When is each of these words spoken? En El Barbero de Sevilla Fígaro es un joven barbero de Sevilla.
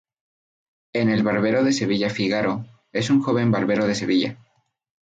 En 0.93 1.09
El 1.09 1.21
Barbero 1.21 1.63
de 1.63 1.73
Sevilla 1.73 2.09
Fígaro 2.09 2.65
es 2.91 3.11
un 3.11 3.21
joven 3.21 3.51
barbero 3.51 3.85
de 3.85 3.93
Sevilla. 3.93 4.35